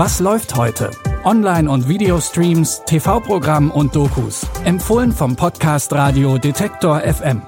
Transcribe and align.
Was 0.00 0.20
läuft 0.20 0.54
heute? 0.54 0.92
Online- 1.24 1.68
und 1.68 1.88
Videostreams, 1.88 2.84
TV-Programm 2.86 3.72
und 3.72 3.96
Dokus. 3.96 4.46
Empfohlen 4.64 5.10
vom 5.10 5.34
Podcast 5.34 5.92
Radio 5.92 6.38
Detektor 6.38 7.00
FM. 7.00 7.42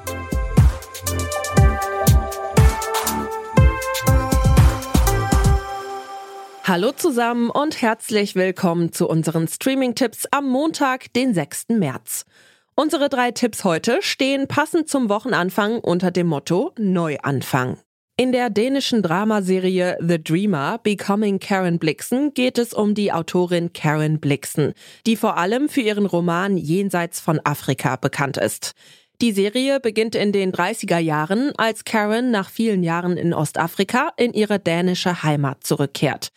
Hallo 6.65 6.91
zusammen 6.91 7.51
und 7.51 7.81
herzlich 7.81 8.35
willkommen 8.35 8.91
zu 8.91 9.09
unseren 9.09 9.47
Streaming-Tipps 9.47 10.27
am 10.33 10.49
Montag, 10.49 11.13
den 11.13 11.33
6. 11.33 11.69
März. 11.69 12.25
Unsere 12.75 13.09
drei 13.09 13.31
Tipps 13.31 13.63
heute 13.63 14.03
stehen 14.03 14.49
passend 14.49 14.89
zum 14.89 15.09
Wochenanfang 15.09 15.79
unter 15.79 16.11
dem 16.11 16.27
Motto 16.27 16.73
Neuanfang. 16.77 17.79
In 18.21 18.33
der 18.33 18.51
dänischen 18.51 19.03
Dramaserie 19.03 19.97
The 19.99 20.23
Dreamer 20.23 20.77
Becoming 20.83 21.39
Karen 21.39 21.79
Blixen 21.79 22.35
geht 22.35 22.59
es 22.59 22.75
um 22.75 22.95
die 22.95 23.15
Autorin 23.15 23.73
Karen 23.73 24.21
Blixen, 24.21 24.75
die 25.07 25.17
vor 25.17 25.39
allem 25.39 25.71
für 25.71 25.81
ihren 25.81 26.05
Roman 26.05 26.59
Jenseits 26.59 27.19
von 27.19 27.41
Afrika 27.45 27.97
bekannt 27.97 28.37
ist. 28.37 28.73
Die 29.23 29.33
Serie 29.33 29.81
beginnt 29.81 30.15
in 30.15 30.33
den 30.33 30.53
30er 30.53 30.99
Jahren, 30.99 31.53
als 31.57 31.87
Karen 31.87 32.31
nach 32.31 32.51
vielen 32.51 32.83
Jahren 32.83 33.17
in 33.17 33.33
Ostafrika 33.33 34.11
in 34.19 34.35
ihre 34.35 34.59
dänische 34.59 35.23
Heimat 35.23 35.65
zurückkehrt. 35.65 36.29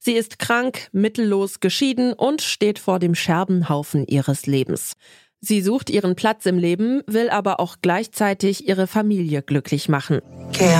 Sie 0.00 0.14
ist 0.14 0.40
krank, 0.40 0.88
mittellos, 0.90 1.60
geschieden 1.60 2.14
und 2.14 2.42
steht 2.42 2.80
vor 2.80 2.98
dem 2.98 3.14
Scherbenhaufen 3.14 4.04
ihres 4.08 4.46
Lebens. 4.46 4.94
Sie 5.40 5.62
sucht 5.62 5.88
ihren 5.88 6.16
Platz 6.16 6.46
im 6.46 6.58
Leben, 6.58 7.02
will 7.06 7.30
aber 7.30 7.60
auch 7.60 7.76
gleichzeitig 7.80 8.66
ihre 8.66 8.88
Familie 8.88 9.42
glücklich 9.42 9.88
machen. 9.88 10.20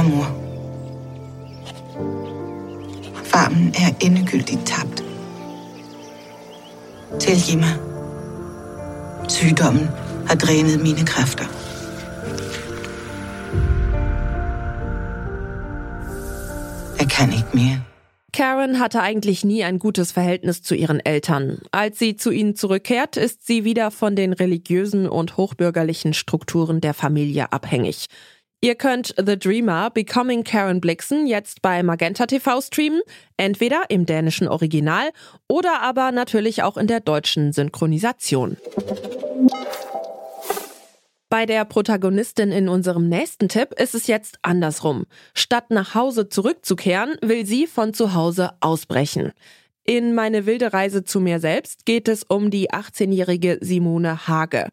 Mor. 0.02 0.47
Farmen 3.38 3.72
er 3.74 4.06
endegyldigt 4.06 4.66
tabt. 4.66 5.04
Tilgiv 7.20 7.58
mig. 7.58 7.74
Sygdommen 9.28 9.88
har 10.26 10.34
drænet 10.34 10.82
mine 10.82 11.06
kræfter. 11.06 11.44
Jeg 16.98 17.08
kan 17.08 17.32
ikke 17.32 17.48
mere. 17.54 17.82
Karen 18.32 18.78
hatte 18.78 19.00
eigentlich 19.00 19.44
nie 19.44 19.64
ein 19.64 19.78
gutes 19.78 20.12
Verhältnis 20.12 20.62
zu 20.62 20.74
ihren 20.74 21.00
Eltern. 21.04 21.58
Als 21.72 21.98
sie 21.98 22.16
zu 22.16 22.30
ihnen 22.30 22.56
zurückkehrt, 22.56 23.16
ist 23.16 23.46
sie 23.46 23.64
wieder 23.64 23.90
von 23.90 24.16
den 24.16 24.32
religiösen 24.32 25.08
und 25.08 25.36
hochbürgerlichen 25.36 26.12
Strukturen 26.12 26.80
der 26.80 26.94
Familie 26.94 27.52
abhängig. 27.52 28.06
Ihr 28.60 28.74
könnt 28.74 29.14
The 29.16 29.38
Dreamer 29.38 29.90
Becoming 29.90 30.42
Karen 30.42 30.80
Blixen 30.80 31.28
jetzt 31.28 31.62
bei 31.62 31.84
Magenta 31.84 32.26
TV 32.26 32.60
streamen, 32.60 33.02
entweder 33.36 33.84
im 33.88 34.04
dänischen 34.04 34.48
Original 34.48 35.10
oder 35.46 35.80
aber 35.80 36.10
natürlich 36.10 36.64
auch 36.64 36.76
in 36.76 36.88
der 36.88 36.98
deutschen 36.98 37.52
Synchronisation. 37.52 38.56
Bei 41.30 41.46
der 41.46 41.64
Protagonistin 41.66 42.50
in 42.50 42.68
unserem 42.68 43.08
nächsten 43.08 43.48
Tipp 43.48 43.74
ist 43.78 43.94
es 43.94 44.08
jetzt 44.08 44.38
andersrum. 44.42 45.04
Statt 45.34 45.70
nach 45.70 45.94
Hause 45.94 46.28
zurückzukehren, 46.28 47.16
will 47.20 47.46
sie 47.46 47.68
von 47.68 47.94
zu 47.94 48.12
Hause 48.14 48.50
ausbrechen. 48.58 49.32
In 49.84 50.16
Meine 50.16 50.46
wilde 50.46 50.72
Reise 50.72 51.04
zu 51.04 51.20
mir 51.20 51.38
selbst 51.38 51.86
geht 51.86 52.08
es 52.08 52.24
um 52.24 52.50
die 52.50 52.72
18-jährige 52.72 53.58
Simone 53.60 54.26
Hage. 54.26 54.66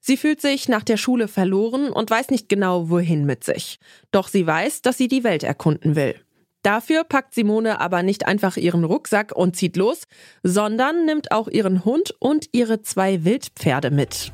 Sie 0.00 0.16
fühlt 0.16 0.40
sich 0.40 0.68
nach 0.68 0.82
der 0.82 0.96
Schule 0.96 1.28
verloren 1.28 1.90
und 1.90 2.10
weiß 2.10 2.30
nicht 2.30 2.48
genau, 2.48 2.88
wohin 2.88 3.26
mit 3.26 3.44
sich. 3.44 3.78
Doch 4.10 4.28
sie 4.28 4.46
weiß, 4.46 4.82
dass 4.82 4.96
sie 4.96 5.08
die 5.08 5.24
Welt 5.24 5.42
erkunden 5.42 5.94
will. 5.94 6.14
Dafür 6.62 7.04
packt 7.04 7.34
Simone 7.34 7.80
aber 7.80 8.02
nicht 8.02 8.26
einfach 8.26 8.56
ihren 8.56 8.84
Rucksack 8.84 9.32
und 9.34 9.56
zieht 9.56 9.76
los, 9.76 10.02
sondern 10.42 11.06
nimmt 11.06 11.32
auch 11.32 11.48
ihren 11.48 11.84
Hund 11.84 12.14
und 12.18 12.48
ihre 12.52 12.82
zwei 12.82 13.24
Wildpferde 13.24 13.90
mit. 13.90 14.32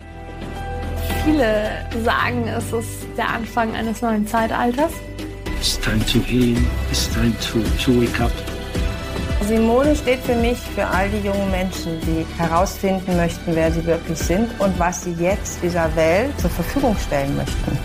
Viele 1.25 1.88
sagen, 2.05 2.49
es 2.49 2.72
ist 2.72 3.06
der 3.16 3.28
Anfang 3.28 3.75
eines 3.75 4.03
neuen 4.03 4.26
Zeitalters. 4.26 4.93
It's 5.59 5.78
time 5.81 6.05
to 6.06 6.21
heal. 6.21 6.56
It's 6.91 7.09
time 7.12 7.32
to, 7.41 7.60
to 7.82 8.00
wake 8.00 8.21
up. 8.21 8.32
Simone 9.42 9.94
steht 9.94 10.20
für 10.20 10.34
mich 10.34 10.58
für 10.58 10.86
all 10.86 11.08
die 11.10 11.24
jungen 11.24 11.50
Menschen, 11.50 12.00
die 12.00 12.26
herausfinden 12.36 13.16
möchten, 13.16 13.54
wer 13.54 13.70
sie 13.70 13.84
wirklich 13.84 14.19
sind 14.19 14.48
und 14.58 14.76
was 14.78 15.04
sie 15.04 15.12
jetzt 15.12 15.62
dieser 15.62 15.94
Welt 15.94 16.38
zur 16.41 16.50
Verfügung 16.50 16.97
stellen 16.97 17.36
möchten. 17.36 17.78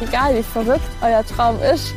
Egal 0.00 0.36
wie 0.36 0.42
verrückt 0.42 0.88
euer 1.02 1.24
Traum 1.26 1.56
ist. 1.62 1.94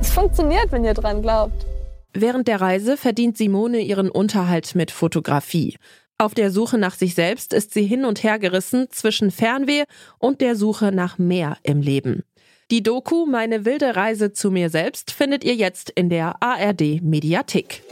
Es 0.00 0.10
funktioniert, 0.10 0.70
wenn 0.70 0.84
ihr 0.84 0.94
dran 0.94 1.20
glaubt. 1.20 1.66
Während 2.12 2.46
der 2.46 2.60
Reise 2.60 2.96
verdient 2.96 3.36
Simone 3.36 3.80
ihren 3.80 4.08
Unterhalt 4.08 4.76
mit 4.76 4.92
Fotografie. 4.92 5.76
Auf 6.16 6.32
der 6.32 6.52
Suche 6.52 6.78
nach 6.78 6.94
sich 6.94 7.16
selbst 7.16 7.52
ist 7.52 7.74
sie 7.74 7.84
hin 7.84 8.04
und 8.04 8.22
her 8.22 8.38
gerissen 8.38 8.86
zwischen 8.90 9.32
Fernweh 9.32 9.82
und 10.18 10.40
der 10.40 10.54
Suche 10.54 10.92
nach 10.92 11.18
mehr 11.18 11.56
im 11.64 11.80
Leben. 11.80 12.22
Die 12.70 12.82
Doku 12.82 13.26
Meine 13.26 13.66
wilde 13.66 13.94
Reise 13.94 14.32
zu 14.32 14.50
mir 14.50 14.70
selbst 14.70 15.10
findet 15.10 15.44
ihr 15.44 15.54
jetzt 15.54 15.90
in 15.90 16.08
der 16.08 16.42
ARD 16.42 17.02
Mediathek. 17.02 17.82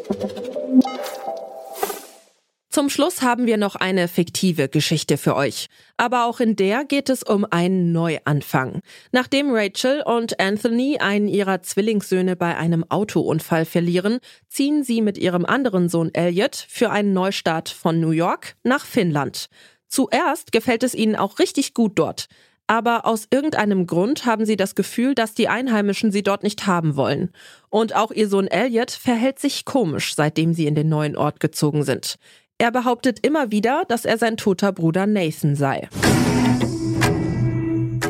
Zum 2.71 2.89
Schluss 2.89 3.21
haben 3.21 3.45
wir 3.45 3.59
noch 3.59 3.77
eine 3.77 4.09
fiktive 4.09 4.71
Geschichte 4.71 5.19
für 5.19 5.37
euch. 5.37 5.67
Aber 5.99 6.25
auch 6.25 6.41
in 6.41 6.57
der 6.57 6.87
geht 6.87 7.11
es 7.11 7.23
um 7.23 7.45
einen 7.51 7.93
Neuanfang. 7.93 8.81
Nachdem 9.13 9.55
Rachel 9.55 10.03
und 10.07 10.41
Anthony 10.41 10.97
einen 10.97 11.29
ihrer 11.29 11.61
Zwillingssöhne 11.61 12.35
bei 12.35 12.57
einem 12.57 12.83
Autounfall 12.89 13.67
verlieren, 13.67 14.21
ziehen 14.49 14.85
sie 14.85 15.03
mit 15.03 15.19
ihrem 15.19 15.45
anderen 15.45 15.91
Sohn 15.91 16.15
Elliot 16.15 16.67
für 16.67 16.89
einen 16.89 17.13
Neustart 17.13 17.69
von 17.69 18.01
New 18.01 18.13
York 18.13 18.57
nach 18.63 18.87
Finnland. 18.87 19.51
Zuerst 19.87 20.51
gefällt 20.51 20.83
es 20.83 20.95
ihnen 20.95 21.15
auch 21.15 21.39
richtig 21.39 21.75
gut 21.75 21.99
dort. 21.99 22.29
Aber 22.73 23.05
aus 23.05 23.27
irgendeinem 23.31 23.87
Grund 23.87 24.25
haben 24.25 24.47
sie 24.47 24.57
das 24.57 24.75
Gefühl, 24.75 25.15
dass 25.15 25.35
die 25.35 25.47
Einheimischen 25.47 26.11
sie 26.11 26.23
dort 26.23 26.43
nicht 26.43 26.67
haben 26.67 26.97
wollen. 26.97 27.29
Und 27.69 27.95
auch 27.95 28.11
ihr 28.11 28.29
Sohn 28.29 28.47
Elliot 28.47 28.91
verhält 28.91 29.39
sich 29.39 29.67
komisch, 29.67 30.15
seitdem 30.15 30.55
sie 30.55 30.65
in 30.65 30.75
den 30.75 30.89
neuen 30.89 31.15
Ort 31.15 31.39
gezogen 31.39 31.83
sind. 31.83 32.17
Er 32.57 32.71
behauptet 32.71 33.27
immer 33.27 33.51
wieder, 33.51 33.83
dass 33.89 34.07
er 34.07 34.17
sein 34.17 34.39
toter 34.39 34.73
Bruder 34.73 35.07
Nathan 35.07 35.55
sei. 35.55 35.87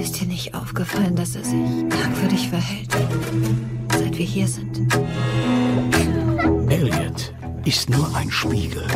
Ist 0.01 0.21
dir 0.21 0.29
nicht 0.29 0.55
aufgefallen, 0.55 1.17
dass 1.17 1.35
er 1.35 1.43
sich 1.43 1.55
merkwürdig 1.55 2.49
verhält, 2.49 2.93
seit 3.99 4.17
wir 4.17 4.27
hier 4.27 4.47
sind? 4.47 4.81
Elliot 6.71 7.35
ist 7.65 7.91
nur 7.91 8.15
ein 8.15 8.31
Spiegel. 8.31 8.87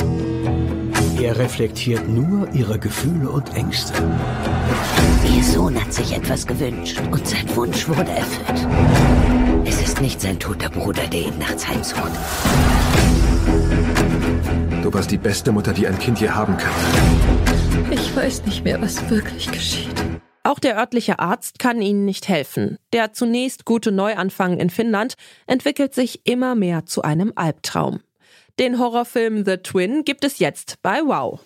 Er 1.20 1.38
reflektiert 1.38 2.08
nur 2.08 2.52
ihre 2.52 2.78
Gefühle 2.78 3.30
und 3.30 3.54
Ängste. 3.54 3.94
Ihr 5.34 5.42
Sohn 5.42 5.80
hat 5.80 5.92
sich 5.92 6.14
etwas 6.14 6.46
gewünscht 6.46 7.00
und 7.10 7.26
sein 7.26 7.44
Wunsch 7.56 7.88
wurde 7.88 8.10
erfüllt. 8.10 8.66
Es 9.64 9.80
ist 9.80 10.00
nicht 10.00 10.20
sein 10.20 10.38
toter 10.38 10.68
Bruder, 10.68 11.06
der 11.06 11.22
ihn 11.22 11.38
nachts 11.38 11.66
heimsucht. 11.66 12.12
Du 14.82 14.92
warst 14.92 15.10
die 15.10 15.18
beste 15.18 15.52
Mutter, 15.52 15.72
die 15.72 15.86
ein 15.86 15.98
Kind 15.98 16.20
je 16.20 16.28
haben 16.28 16.56
kann. 16.56 16.72
Ich 17.90 18.14
weiß 18.14 18.44
nicht 18.44 18.64
mehr, 18.64 18.80
was 18.80 19.08
wirklich 19.08 19.50
geschieht. 19.50 20.04
Auch 20.42 20.58
der 20.60 20.78
örtliche 20.78 21.18
Arzt 21.18 21.58
kann 21.58 21.82
ihnen 21.82 22.04
nicht 22.04 22.28
helfen. 22.28 22.78
Der 22.92 23.12
zunächst 23.12 23.64
gute 23.64 23.90
Neuanfang 23.90 24.58
in 24.58 24.70
Finnland 24.70 25.14
entwickelt 25.46 25.94
sich 25.94 26.20
immer 26.24 26.54
mehr 26.54 26.86
zu 26.86 27.02
einem 27.02 27.32
Albtraum. 27.34 28.00
Den 28.58 28.78
Horrorfilm 28.78 29.44
The 29.44 29.58
Twin 29.58 30.02
gibt 30.04 30.24
es 30.24 30.38
jetzt 30.38 30.80
bei 30.80 31.02
Wow. 31.02 31.40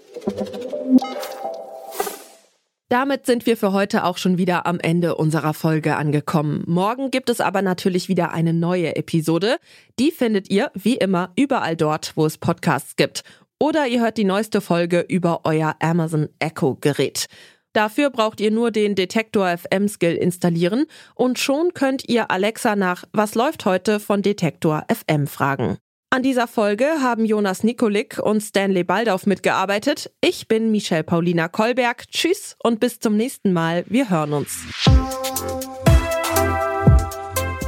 Damit 2.89 3.27
sind 3.27 3.47
wir 3.47 3.57
für 3.57 3.73
heute 3.73 4.05
auch 4.05 4.17
schon 4.17 4.39
wieder 4.39 4.65
am 4.65 4.79
Ende 4.79 5.17
unserer 5.17 5.53
Folge 5.53 5.97
angekommen. 5.97 6.63
Morgen 6.69 7.11
gibt 7.11 7.29
es 7.29 7.41
aber 7.41 7.63
natürlich 7.63 8.09
wieder 8.09 8.31
eine 8.31 8.53
neue 8.53 8.95
Episode. 8.95 9.57
Die 9.99 10.13
findet 10.13 10.51
ihr 10.51 10.71
wie 10.75 10.99
immer 10.99 11.33
überall 11.35 11.77
dort, 11.77 12.13
wo 12.17 12.27
es 12.27 12.39
Podcasts 12.39 12.95
gibt. 12.95 13.25
Oder 13.59 13.89
ihr 13.89 14.01
hört 14.01 14.17
die 14.17 14.25
neueste 14.25 14.61
Folge 14.61 15.01
über 15.01 15.41
euer 15.43 15.75
Amazon 15.81 16.29
Echo 16.39 16.77
Gerät. 16.81 17.27
Dafür 17.73 18.11
braucht 18.11 18.41
ihr 18.41 18.53
nur 18.53 18.71
den 18.71 18.95
Detektor 18.95 19.49
FM 19.57 19.89
Skill 19.89 20.15
installieren 20.15 20.87
und 21.17 21.41
schon 21.41 21.75
könnt 21.75 22.09
ihr 22.09 22.31
Alexa 22.31 22.77
nach 22.77 23.05
Was 23.13 23.35
läuft 23.35 23.65
heute 23.65 23.99
von 23.99 24.23
Detektor 24.23 24.85
FM 24.89 25.27
fragen. 25.27 25.79
An 26.13 26.25
dieser 26.25 26.49
Folge 26.49 26.87
haben 27.01 27.25
Jonas 27.25 27.63
Nikolik 27.63 28.19
und 28.19 28.41
Stanley 28.41 28.83
Baldauf 28.83 29.27
mitgearbeitet. 29.27 30.11
Ich 30.21 30.49
bin 30.49 30.73
Michelle 30.73 31.05
Paulina 31.05 31.47
Kolberg. 31.47 32.09
Tschüss 32.11 32.57
und 32.59 32.81
bis 32.81 32.99
zum 32.99 33.17
nächsten 33.17 33.53
Mal. 33.53 33.85
Wir 33.87 34.11
hören 34.11 34.33
uns. 34.33 34.59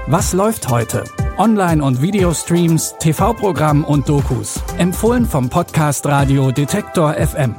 Was 0.08 0.32
läuft 0.32 0.68
heute? 0.68 1.04
Online- 1.38 1.84
und 1.84 2.02
Videostreams, 2.02 2.96
TV-Programm 2.98 3.84
und 3.84 4.08
Dokus. 4.08 4.60
Empfohlen 4.76 5.24
vom 5.24 5.48
Podcast 5.48 6.04
Radio 6.06 6.50
Detektor 6.50 7.14
FM. 7.14 7.54